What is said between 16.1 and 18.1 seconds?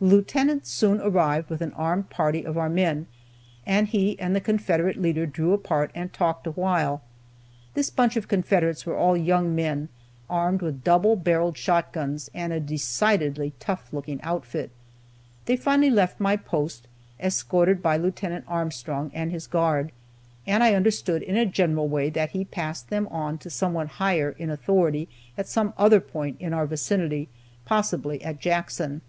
my post, escorted by